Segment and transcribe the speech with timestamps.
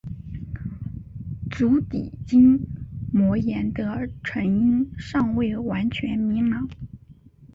[1.51, 2.59] 足底筋
[3.13, 6.67] 膜炎的成因尚未完全明朗。